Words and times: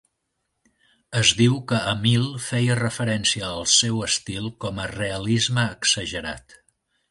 Es 1.19 1.33
diu 1.41 1.57
que 1.71 1.81
Emil 1.91 2.25
feia 2.45 2.79
referència 2.79 3.51
al 3.59 3.69
seu 3.75 4.03
estil 4.09 4.49
com 4.65 4.83
a 4.87 4.91
"realisme 4.95 5.69
exagerat". 5.79 6.61